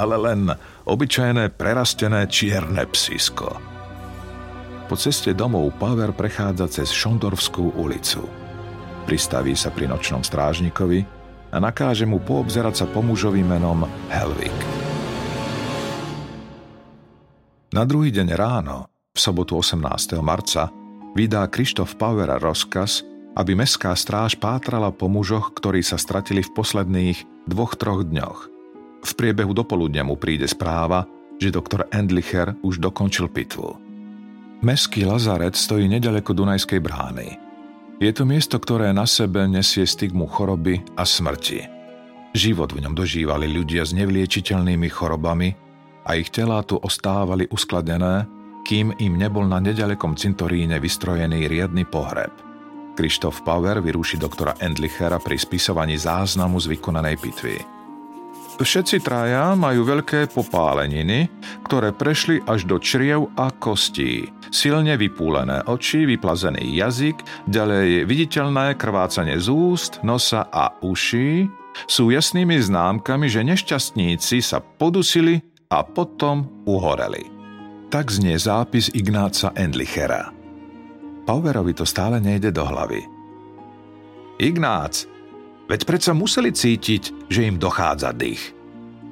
[0.00, 0.50] ale len
[0.88, 3.60] obyčajné prerastené čierne psisko.
[4.88, 8.24] Po ceste domov Paver prechádza cez Šondorfskú ulicu.
[9.04, 11.04] Pristaví sa pri nočnom strážnikovi
[11.52, 14.77] a nakáže mu poobzerať sa po mužovi menom Helvik.
[17.68, 20.16] Na druhý deň ráno, v sobotu 18.
[20.24, 20.72] marca,
[21.12, 23.04] vydá Krištof Powera rozkaz,
[23.36, 28.38] aby mestská stráž pátrala po mužoch, ktorí sa stratili v posledných dvoch, troch dňoch.
[29.04, 31.04] V priebehu dopoludnia mu príde správa,
[31.36, 33.76] že doktor Endlicher už dokončil pitvu.
[34.64, 37.36] Mestský lazaret stojí nedaleko Dunajskej brány.
[38.00, 41.68] Je to miesto, ktoré na sebe nesie stigmu choroby a smrti.
[42.32, 45.67] Život v ňom dožívali ľudia s nevliečiteľnými chorobami,
[46.08, 48.24] a ich telá tu ostávali uskladené,
[48.64, 52.32] kým im nebol na nedalekom cintoríne vystrojený riadny pohreb.
[52.96, 57.56] Krištof Power vyrúši doktora Endlichera pri spisovaní záznamu z vykonanej pitvy.
[58.58, 61.30] Všetci traja majú veľké popáleniny,
[61.62, 64.26] ktoré prešli až do čriev a kostí.
[64.50, 71.46] Silne vypúlené oči, vyplazený jazyk, ďalej viditeľné krvácanie z úst, nosa a uší
[71.86, 75.38] sú jasnými známkami, že nešťastníci sa podusili
[75.68, 77.28] a potom uhoreli.
[77.88, 80.32] Tak znie zápis Ignáca Endlichera.
[81.28, 83.04] Powerovi to stále nejde do hlavy.
[84.40, 85.04] Ignác,
[85.68, 88.56] veď predsa museli cítiť, že im dochádza dých.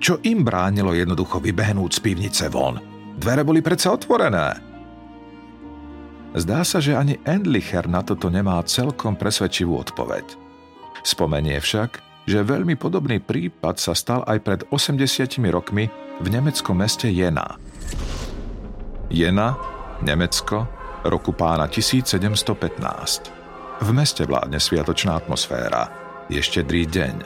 [0.01, 2.81] Čo im bránilo jednoducho vybehnúť z pivnice von?
[3.16, 4.61] Dvere boli predsa otvorené.
[6.37, 10.37] Zdá sa, že ani Endlicher na toto nemá celkom presvedčivú odpoveď.
[11.01, 11.97] Spomenie však,
[12.29, 15.01] že veľmi podobný prípad sa stal aj pred 80
[15.49, 15.88] rokmi
[16.20, 17.61] v nemeckom meste Jena.
[19.12, 19.57] Jena,
[20.00, 20.64] Nemecko,
[21.05, 23.37] roku pána 1715.
[23.76, 25.92] V meste vládne sviatočná atmosféra.
[26.33, 27.16] Je štedrý deň.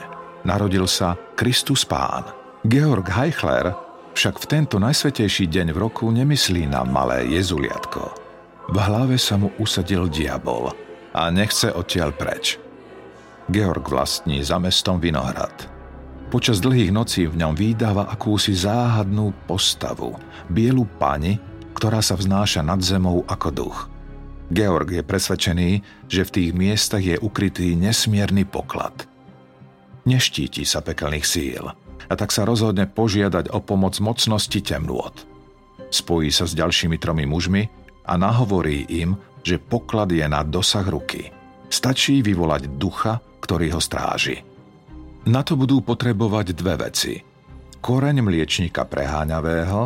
[0.43, 2.27] Narodil sa Kristus Pán.
[2.67, 3.71] Georg Heichler
[4.11, 8.03] však v tento najsvetejší deň v roku nemyslí na malé jezuliatko.
[8.69, 10.75] V hlave sa mu usadil diabol
[11.15, 12.59] a nechce odtiaľ preč.
[13.49, 15.70] Georg vlastní za mestom Vinohrad.
[16.31, 20.15] Počas dlhých nocí v ňom výdáva akúsi záhadnú postavu,
[20.47, 21.35] bielu pani,
[21.75, 23.77] ktorá sa vznáša nad zemou ako duch.
[24.47, 25.69] Georg je presvedčený,
[26.07, 29.11] že v tých miestach je ukrytý nesmierny poklad.
[30.07, 31.67] Neštíti sa pekelných síl
[32.07, 35.11] a tak sa rozhodne požiadať o pomoc mocnosti temnôt.
[35.91, 37.67] Spojí sa s ďalšími tromi mužmi
[38.07, 41.27] a nahovorí im, že poklad je na dosah ruky.
[41.67, 44.50] Stačí vyvolať ducha, ktorý ho stráži.
[45.29, 47.13] Na to budú potrebovať dve veci.
[47.81, 49.81] Koreň mliečníka preháňavého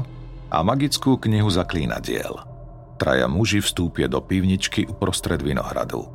[0.51, 2.55] a magickú knihu zaklínadiel.
[2.95, 6.07] traja muži vstúpia do pivničky uprostred vinohradu.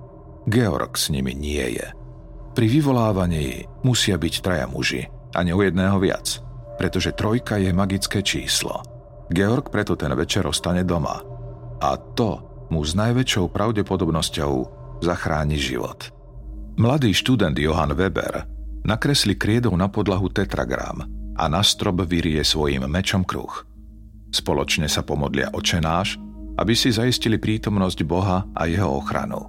[0.48, 1.86] Georg s nimi nie je.
[2.56, 5.04] Pri vyvolávaní musia byť traja muži
[5.36, 6.40] a ne u jedného viac,
[6.80, 8.80] pretože trojka je magické číslo.
[9.28, 11.20] Georg preto ten večer ostane doma.
[11.80, 12.40] A to
[12.72, 14.52] mu s najväčšou pravdepodobnosťou
[15.04, 16.08] zachráni život.
[16.80, 21.04] Mladý študent Johann Weber nakresli kriedou na podlahu tetragram
[21.36, 23.64] a na strop vyrie svojim mečom kruh.
[24.30, 26.20] Spoločne sa pomodlia očenáš
[26.60, 29.48] aby si zaistili prítomnosť Boha a jeho ochranu.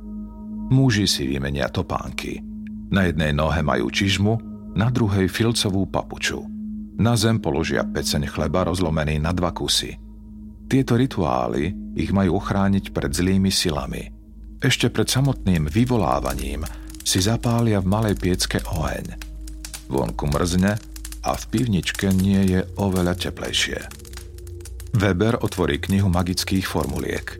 [0.71, 2.39] Muži si vymenia topánky.
[2.87, 4.33] Na jednej nohe majú čižmu,
[4.71, 6.47] na druhej filcovú papuču.
[6.95, 9.99] Na zem položia peceň chleba rozlomený na dva kusy.
[10.71, 14.07] Tieto rituály ich majú ochrániť pred zlými silami.
[14.63, 16.63] Ešte pred samotným vyvolávaním
[17.01, 19.17] si zapália v malej piecke oheň.
[19.91, 20.79] Vonku mrzne
[21.21, 23.79] a v pivničke nie je oveľa teplejšie.
[24.97, 27.39] Weber otvorí knihu magických formuliek.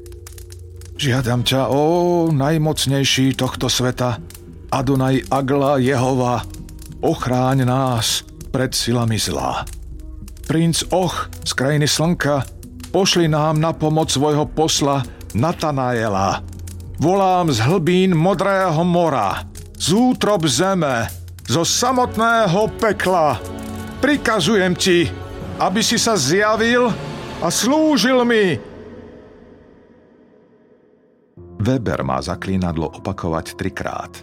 [1.02, 1.82] Žiadam ťa, o
[2.30, 4.22] najmocnejší tohto sveta,
[4.72, 6.46] Adonaj Agla Jehova,
[7.02, 9.66] ochráň nás pred silami zla.
[10.46, 12.46] Princ Och z krajiny slnka,
[12.94, 15.02] pošli nám na pomoc svojho posla
[15.34, 16.44] Natanaela.
[17.02, 19.42] Volám z hlbín modrého mora,
[19.82, 21.10] z útrob zeme,
[21.50, 23.42] zo samotného pekla.
[23.98, 25.10] Prikazujem ti,
[25.58, 26.94] aby si sa zjavil
[27.42, 28.62] a slúžil mi.
[31.58, 34.14] Weber má zaklínadlo opakovať trikrát.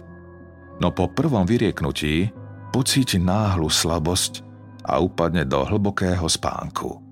[0.79, 2.31] No po prvom vyrieknutí
[2.71, 4.39] pocíti náhlu slabosť
[4.87, 7.03] a upadne do hlbokého spánku.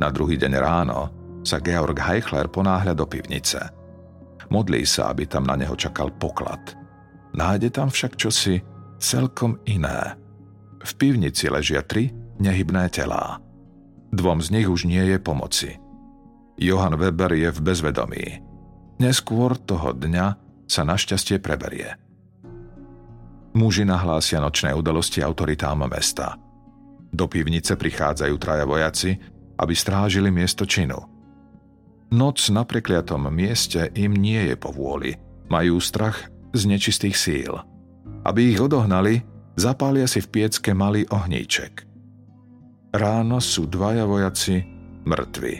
[0.00, 1.00] Na druhý deň ráno
[1.44, 3.60] sa Georg Heichler ponáhľa do pivnice.
[4.48, 6.83] Modlí sa, aby tam na neho čakal poklad.
[7.34, 8.62] Nájde tam však čosi
[9.02, 10.14] celkom iné.
[10.84, 13.42] V pivnici ležia tri nehybné telá.
[14.14, 15.74] Dvom z nich už nie je pomoci.
[16.54, 18.26] Johann Weber je v bezvedomí.
[19.02, 20.26] Neskôr toho dňa
[20.70, 21.98] sa našťastie preberie.
[23.54, 26.38] Muži nahlásia nočné udalosti autoritám mesta.
[27.14, 29.18] Do pivnice prichádzajú traja vojaci,
[29.58, 30.98] aby strážili miesto činu.
[32.14, 35.18] Noc na prekliatom mieste im nie je povôli.
[35.50, 37.52] Majú strach z nečistých síl.
[38.24, 39.26] Aby ich odohnali,
[39.58, 41.82] zapália si v piecke malý ohníček–
[42.94, 44.62] Ráno sú dvaja vojaci
[45.02, 45.54] mŕtvi.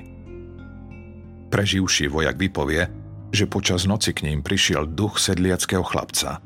[1.51, 2.87] Preživší vojak vypovie,
[3.35, 6.39] že počas noci k ním prišiel duch sedliackého chlapca.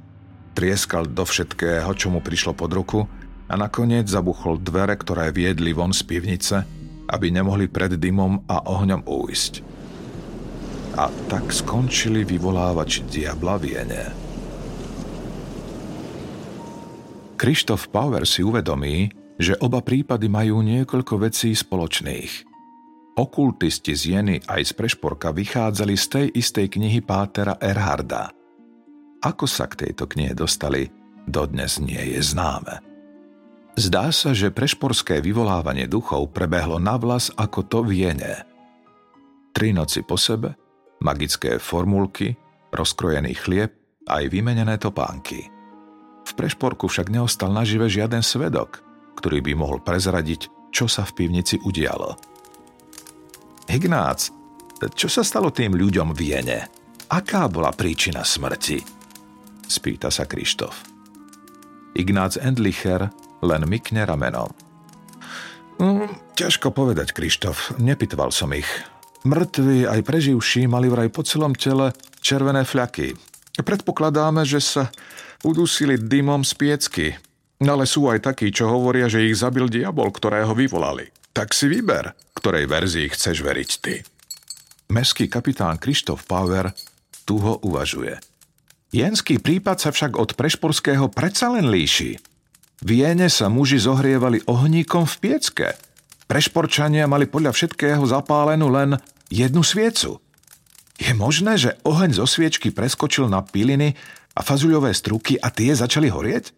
[0.57, 3.05] Trieskal do všetkého, čo mu prišlo pod ruku
[3.53, 6.65] a nakoniec zabuchol dvere, ktoré viedli von z pivnice,
[7.13, 9.53] aby nemohli pred dymom a ohňom újsť.
[10.97, 14.28] A tak skončili vyvolávač diabla viene.
[17.39, 22.51] Krištof Power si uvedomí, že oba prípady majú niekoľko vecí spoločných.
[23.15, 28.35] Okultisti z Jeny aj z Prešporka vychádzali z tej istej knihy Pátera Erharda.
[29.23, 30.91] Ako sa k tejto knihe dostali,
[31.31, 32.83] dodnes nie je známe.
[33.79, 38.43] Zdá sa, že prešporské vyvolávanie duchov prebehlo na vlas ako to v Jene.
[39.55, 40.59] Tri noci po sebe,
[40.99, 42.35] magické formulky,
[42.75, 43.71] rozkrojený chlieb
[44.11, 45.58] aj vymenené topánky.
[46.29, 48.85] V Prešporku však neostal nažive žiaden svedok–
[49.19, 52.15] ktorý by mohol prezradiť, čo sa v pivnici udialo.
[53.67, 54.31] Ignác,
[54.95, 56.61] čo sa stalo tým ľuďom v Jene?
[57.11, 58.79] Aká bola príčina smrti?
[59.67, 60.87] Spýta sa Krištof.
[61.99, 63.11] Ignác Endlicher
[63.43, 64.55] len mykne ramenom.
[65.83, 68.71] Mm, ťažko povedať, Krištof, nepytoval som ich.
[69.27, 71.91] Mŕtvi aj preživší mali vraj po celom tele
[72.23, 73.19] červené fľaky.
[73.59, 74.95] Predpokladáme, že sa
[75.47, 77.07] udusili dymom z piecky,
[77.63, 81.11] ale sú aj takí, čo hovoria, že ich zabil diabol, ktorého vyvolali.
[81.35, 84.03] Tak si vyber, ktorej verzii chceš veriť ty.
[84.89, 86.73] Mestský kapitán Krištof Power
[87.29, 88.17] tu ho uvažuje.
[88.89, 92.17] Jenský prípad sa však od prešporského predsa len líši.
[92.81, 95.77] V Jene sa muži zohrievali ohníkom v piecke.
[96.25, 98.97] Prešporčania mali podľa všetkého zapálenú len
[99.29, 100.23] jednu sviecu.
[100.97, 103.93] Je možné, že oheň zo sviečky preskočil na piliny
[104.39, 106.55] a fazuľové struky a tie začali horieť?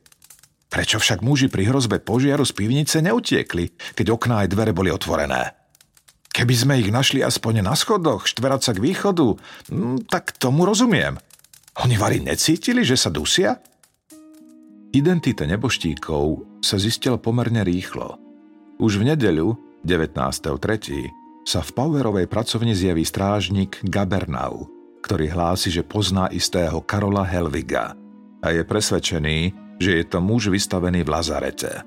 [0.70, 5.56] Prečo však muži pri hrozbe požiaru z pivnice neutiekli, keď okná aj dvere boli otvorené?
[6.30, 9.34] Keby sme ich našli aspoň na schodoch, štverať sa k východu,
[9.66, 11.18] hm, tak tomu rozumiem.
[11.82, 13.58] Oni vari necítili, že sa dusia?
[14.94, 16.22] Identita neboštíkov
[16.62, 18.20] sa zistila pomerne rýchlo.
[18.78, 21.10] Už v nedeľu, 19.3.,
[21.40, 24.79] sa v Powerovej pracovni zjaví strážnik Gabernau,
[25.10, 27.98] ktorý hlási, že pozná istého Karola Helviga
[28.46, 29.38] a je presvedčený,
[29.82, 31.82] že je to muž vystavený v Lazarete.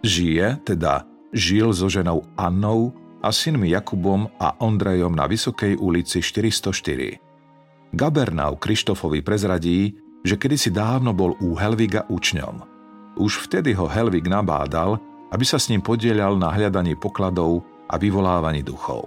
[0.00, 7.92] Žije, teda žil so ženou Annou a synmi Jakubom a Ondrejom na Vysokej ulici 404.
[7.92, 9.92] Gabernau Krištofovi prezradí,
[10.24, 12.64] že kedysi dávno bol u Helviga učňom.
[13.20, 14.96] Už vtedy ho Helvig nabádal,
[15.36, 17.60] aby sa s ním podielal na hľadaní pokladov
[17.92, 19.04] a vyvolávaní duchov.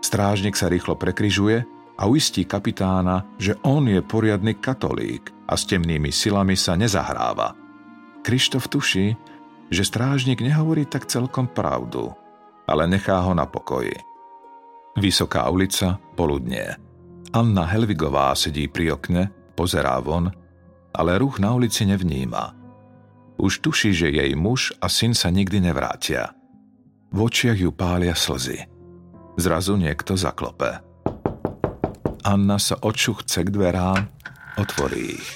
[0.00, 6.08] Strážnik sa rýchlo prekryžuje a uistí kapitána, že on je poriadny katolík a s temnými
[6.08, 7.52] silami sa nezahráva.
[8.24, 9.12] Krištof tuší,
[9.68, 12.08] že strážnik nehovorí tak celkom pravdu,
[12.64, 13.94] ale nechá ho na pokoji.
[14.96, 16.74] Vysoká ulica, poludnie.
[17.30, 20.32] Anna Helvigová sedí pri okne, pozerá von,
[20.90, 22.56] ale ruch na ulici nevníma.
[23.38, 26.34] Už tuší, že jej muž a syn sa nikdy nevrátia.
[27.14, 28.66] V očiach ju pália slzy.
[29.38, 30.89] Zrazu niekto zaklope.
[32.22, 34.08] Anna sa odšuchce k dverám,
[34.60, 35.30] otvorí ich.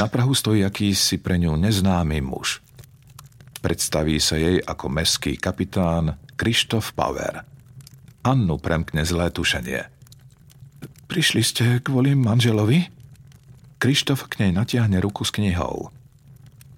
[0.00, 2.64] Na Prahu stojí akýsi pre ňu neznámy muž.
[3.62, 7.46] Predstaví sa jej ako meský kapitán Krištof Power.
[8.26, 9.88] Annu premkne zlé tušenie–
[11.14, 12.90] Prišli ste kvôli manželovi?
[13.78, 15.92] Krištof k nej natiahne ruku s knihou.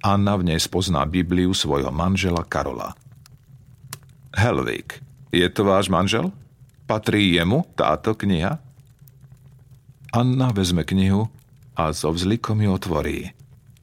[0.02, 2.92] Anna v nej spozná Bibliu svojho manžela Karola.
[4.36, 5.00] Helvik,
[5.32, 6.34] je to váš manžel?
[6.84, 8.61] Patrí jemu táto kniha?
[10.17, 11.29] Anna vezme knihu
[11.77, 13.37] a so vzlikom ju otvorí.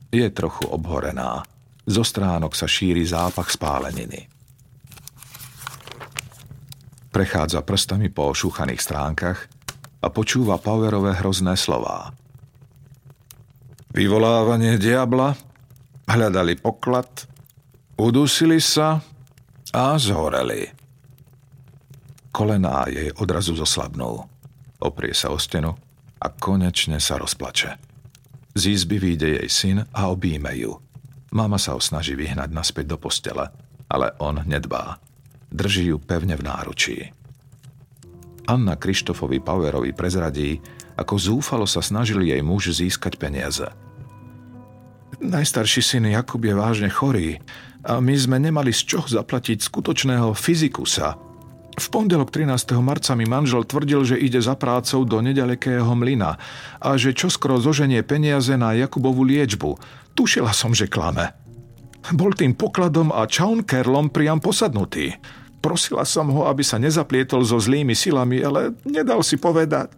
[0.10, 1.46] Je trochu obhorená.
[1.86, 4.26] Zo stránok sa šíri zápach spáleniny.
[7.14, 9.46] Prechádza prstami po ošúchaných stránkach
[10.02, 12.10] a počúva Powerové hrozné slová.
[13.94, 15.38] Vyvolávanie diabla,
[16.10, 17.30] hľadali poklad,
[17.94, 19.06] udusili sa
[19.70, 20.66] a zhoreli.
[22.34, 24.26] Kolená jej odrazu zoslabnú.
[24.82, 25.93] Oprie sa o stenu
[26.24, 27.76] a konečne sa rozplače.
[28.55, 30.80] Z izby vyjde jej syn a obíme ju.
[31.36, 33.51] Mama sa ho snaží vyhnať naspäť do postele,
[33.91, 35.03] ale on nedbá.
[35.51, 36.97] Drží ju pevne v náručí.
[38.47, 40.61] Anna Krištofovi Powerovi prezradí,
[40.95, 43.65] ako zúfalo sa snažil jej muž získať peniaze.
[45.24, 47.39] Najstarší syn Jakub je vážne chorý
[47.84, 51.15] a my sme nemali z čoho zaplatiť skutočného fyzikusa.
[51.74, 52.78] V pondelok 13.
[52.86, 56.38] marca mi manžel tvrdil, že ide za prácou do nedalekého mlyna
[56.78, 59.82] a že čoskoro zoženie peniaze na Jakubovú liečbu.
[60.13, 61.34] Tušila som, že klame.
[62.13, 65.17] Bol tým pokladom a čaunkerlom priam posadnutý.
[65.63, 69.95] Prosila som ho, aby sa nezaplietol so zlými silami, ale nedal si povedať.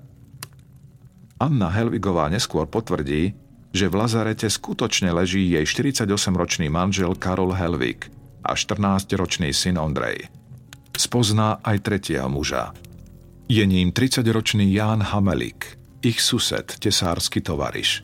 [1.41, 3.35] Anna Helvigová neskôr potvrdí,
[3.75, 8.07] že v Lazarete skutočne leží jej 48-ročný manžel Karol Helvig
[8.45, 10.31] a 14-ročný syn Ondrej.
[10.95, 12.71] Spozná aj tretia muža.
[13.45, 18.01] Je ním 30-ročný Ján Hamelik, ich sused, tesársky tovariš.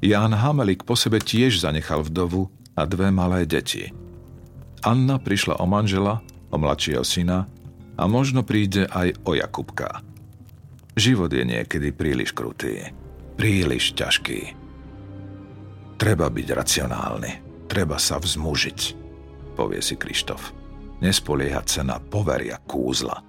[0.00, 3.92] Ján Hamelik po sebe tiež zanechal vdovu a dve malé deti.
[4.84, 7.50] Anna prišla o manžela o mladšieho syna
[7.98, 10.00] a možno príde aj o Jakubka.
[10.94, 12.94] Život je niekedy príliš krutý,
[13.34, 14.54] príliš ťažký.
[15.98, 17.32] Treba byť racionálny,
[17.66, 18.80] treba sa vzmužiť,
[19.58, 20.63] povie si Krištof.
[21.04, 23.20] Nespoliehať sa na poveria kúzla.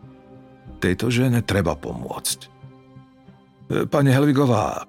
[0.79, 2.39] Tejto žene treba pomôcť.
[2.39, 2.47] E,
[3.91, 4.87] pani Helvigová,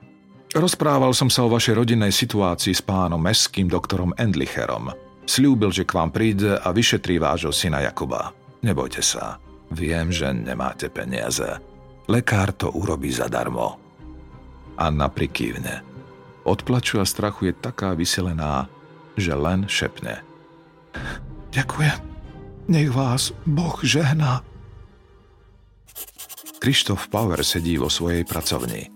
[0.55, 4.93] rozprával som sa o vašej rodinnej situácii s pánom meským doktorom Endlicherom–
[5.27, 8.31] Sľúbil, že k vám príde a vyšetrí vášho syna Jakuba.
[8.63, 9.43] Nebojte sa,
[9.75, 11.59] viem, že nemáte peniaze.
[12.07, 13.75] Lekár to urobí zadarmo.
[14.79, 15.83] Anna prikývne.
[16.47, 18.71] Od plaču a strachu je taká vyselená,
[19.19, 20.23] že len šepne.
[21.57, 22.16] Ďakujem.
[22.67, 24.43] Nech vás Boh žehná.
[26.59, 28.91] Krištof Power sedí vo svojej pracovni.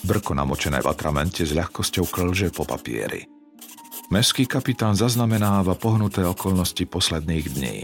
[0.00, 3.28] Brko namočené v atramente s ľahkosťou klže po papieri.
[4.08, 7.78] Mestský kapitán zaznamenáva pohnuté okolnosti posledných dní.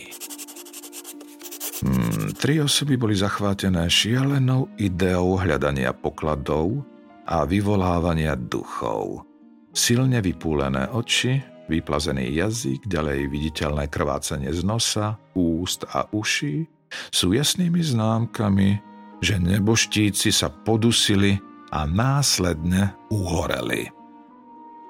[1.84, 6.80] Hmm, tri osoby boli zachvátené šialenou ideou hľadania pokladov
[7.28, 9.28] a vyvolávania duchov.
[9.76, 11.37] Silne vypúlené oči,
[11.67, 16.67] vyplazený jazyk, ďalej viditeľné krvácanie z nosa, úst a uší
[17.11, 18.79] sú jasnými známkami,
[19.19, 21.39] že neboštíci sa podusili
[21.75, 23.91] a následne uhoreli.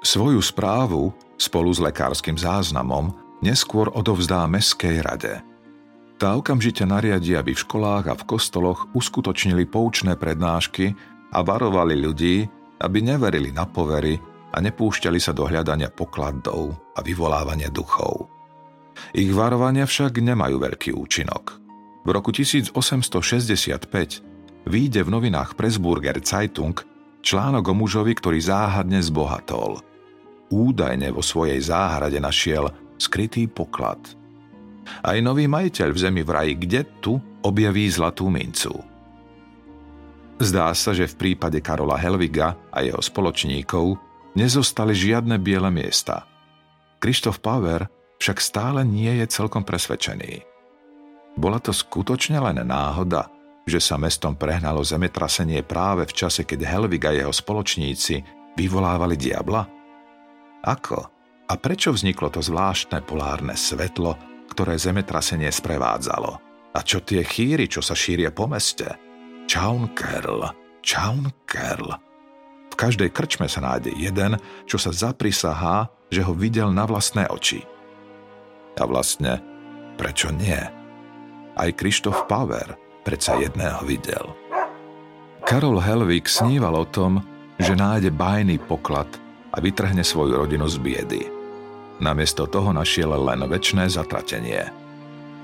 [0.05, 1.11] Svoju správu
[1.41, 3.11] spolu s lekárskym záznamom
[3.41, 5.41] neskôr odovzdá Mestskej rade.
[6.17, 10.97] Tá okamžite nariadi, aby v školách a v kostoloch uskutočnili poučné prednášky
[11.33, 12.49] a varovali ľudí,
[12.81, 14.17] aby neverili na povery
[14.57, 18.33] a nepúšťali sa do hľadania pokladov a vyvolávania duchov.
[19.13, 21.45] Ich varovania však nemajú veľký účinok.
[22.03, 22.73] V roku 1865
[24.65, 26.81] vyjde v novinách Pressburger Zeitung
[27.21, 29.79] článok o mužovi, ktorý záhadne zbohatol–
[30.51, 33.99] údajne vo svojej záhrade našiel skrytý poklad.
[35.03, 38.71] Aj nový majiteľ v zemi vraj, kde tu objaví zlatú mincu.
[40.37, 43.99] Zdá sa, že v prípade Karola Helviga a jeho spoločníkov
[44.37, 46.29] nezostali žiadne biele miesta.
[47.01, 47.89] Krištof Power
[48.21, 50.45] však stále nie je celkom presvedčený.
[51.37, 53.29] Bola to skutočne len náhoda,
[53.69, 58.23] že sa mestom prehnalo zemetrasenie práve v čase, keď Helvig a jeho spoločníci
[58.57, 59.69] vyvolávali diabla?
[60.65, 60.99] Ako
[61.47, 64.19] a prečo vzniklo to zvláštne polárne svetlo,
[64.51, 66.43] ktoré zemetrasenie sprevádzalo?
[66.75, 68.87] A čo tie chýry, čo sa šíria po meste?
[69.47, 70.43] Čaunkerl,
[70.83, 72.06] Čaunkerl.
[72.77, 74.37] V každej krčme sa nájde jeden,
[74.69, 77.65] čo sa zaprisahá, že ho videl na vlastné oči.
[78.77, 79.41] A vlastne,
[79.97, 80.61] prečo nie?
[81.57, 84.29] Aj Krištof Power predsa jedného videl.
[85.49, 87.25] Karol Helvik sníval o tom,
[87.57, 89.09] že nájde bajný poklad
[89.57, 91.23] a vytrhne svoju rodinu z biedy.
[92.05, 94.69] Namiesto toho našiel len väčšné zatratenie.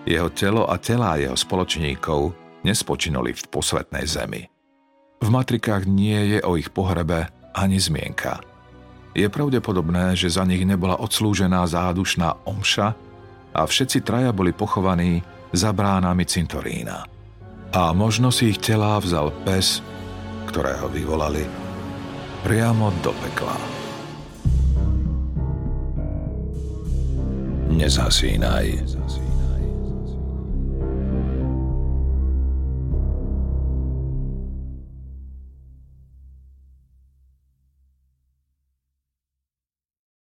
[0.04, 4.51] Jeho telo a telá jeho spoločníkov nespočinuli v posvetnej zemi.
[5.22, 8.42] V matrikách nie je o ich pohrebe ani zmienka.
[9.14, 12.88] Je pravdepodobné, že za nich nebola odslúžená zádušná omša
[13.54, 15.22] a všetci traja boli pochovaní
[15.54, 17.06] za bránami cintorína.
[17.72, 19.78] A možno si ich telá vzal pes,
[20.50, 21.46] ktorého vyvolali
[22.42, 23.56] priamo do pekla.
[27.72, 28.66] Nezasínaj.